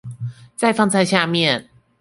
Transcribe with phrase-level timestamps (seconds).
[0.55, 1.69] 再放在下面